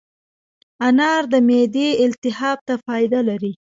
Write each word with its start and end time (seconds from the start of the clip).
انار 0.87 1.21
د 1.33 1.33
معدې 1.47 1.87
التهاب 2.03 2.57
ته 2.67 2.73
فایده 2.85 3.19
لري. 3.29 3.51